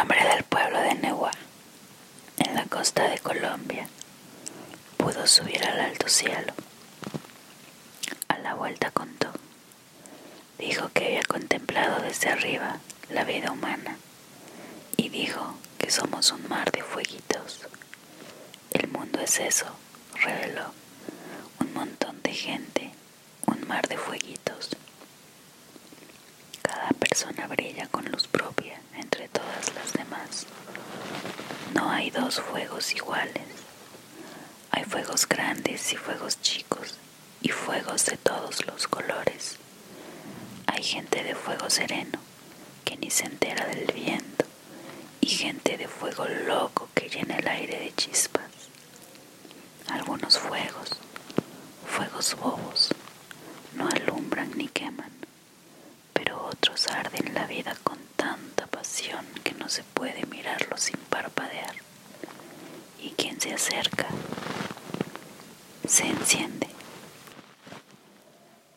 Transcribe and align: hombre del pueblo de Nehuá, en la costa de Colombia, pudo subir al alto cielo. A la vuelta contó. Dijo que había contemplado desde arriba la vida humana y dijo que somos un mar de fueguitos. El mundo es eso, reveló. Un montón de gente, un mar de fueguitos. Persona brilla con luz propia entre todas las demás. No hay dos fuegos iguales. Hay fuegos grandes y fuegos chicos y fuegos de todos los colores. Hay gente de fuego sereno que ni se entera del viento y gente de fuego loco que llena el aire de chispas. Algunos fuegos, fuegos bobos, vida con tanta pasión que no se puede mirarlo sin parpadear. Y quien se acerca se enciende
hombre 0.00 0.22
del 0.34 0.44
pueblo 0.44 0.80
de 0.80 0.94
Nehuá, 0.94 1.30
en 2.38 2.54
la 2.54 2.64
costa 2.66 3.08
de 3.08 3.18
Colombia, 3.18 3.88
pudo 4.96 5.26
subir 5.26 5.64
al 5.64 5.80
alto 5.80 6.08
cielo. 6.08 6.52
A 8.28 8.38
la 8.38 8.54
vuelta 8.54 8.90
contó. 8.90 9.30
Dijo 10.58 10.88
que 10.92 11.06
había 11.06 11.22
contemplado 11.22 12.02
desde 12.02 12.30
arriba 12.30 12.78
la 13.10 13.24
vida 13.24 13.50
humana 13.52 13.96
y 14.96 15.08
dijo 15.10 15.54
que 15.78 15.90
somos 15.90 16.32
un 16.32 16.48
mar 16.48 16.70
de 16.72 16.82
fueguitos. 16.82 17.60
El 18.70 18.88
mundo 18.88 19.20
es 19.20 19.38
eso, 19.40 19.66
reveló. 20.14 20.72
Un 21.60 21.72
montón 21.74 22.20
de 22.22 22.32
gente, 22.32 22.90
un 23.46 23.66
mar 23.66 23.86
de 23.88 23.96
fueguitos. 23.96 24.43
Persona 27.14 27.46
brilla 27.46 27.86
con 27.92 28.04
luz 28.06 28.26
propia 28.26 28.76
entre 28.92 29.28
todas 29.28 29.72
las 29.76 29.92
demás. 29.92 30.46
No 31.72 31.88
hay 31.88 32.10
dos 32.10 32.40
fuegos 32.40 32.92
iguales. 32.92 33.46
Hay 34.72 34.82
fuegos 34.82 35.28
grandes 35.28 35.92
y 35.92 35.96
fuegos 35.96 36.42
chicos 36.42 36.96
y 37.40 37.50
fuegos 37.50 38.06
de 38.06 38.16
todos 38.16 38.66
los 38.66 38.88
colores. 38.88 39.58
Hay 40.66 40.82
gente 40.82 41.22
de 41.22 41.36
fuego 41.36 41.70
sereno 41.70 42.18
que 42.84 42.96
ni 42.96 43.12
se 43.12 43.26
entera 43.26 43.64
del 43.66 43.86
viento 43.92 44.46
y 45.20 45.28
gente 45.28 45.76
de 45.76 45.86
fuego 45.86 46.26
loco 46.48 46.88
que 46.96 47.08
llena 47.08 47.36
el 47.36 47.46
aire 47.46 47.78
de 47.78 47.94
chispas. 47.94 48.50
Algunos 49.86 50.36
fuegos, 50.36 50.90
fuegos 51.86 52.34
bobos, 52.34 52.90
vida 57.46 57.74
con 57.82 57.98
tanta 58.16 58.66
pasión 58.66 59.24
que 59.42 59.52
no 59.54 59.68
se 59.68 59.82
puede 59.82 60.26
mirarlo 60.26 60.76
sin 60.76 60.96
parpadear. 61.08 61.74
Y 63.00 63.10
quien 63.10 63.40
se 63.40 63.52
acerca 63.52 64.06
se 65.86 66.06
enciende 66.06 66.73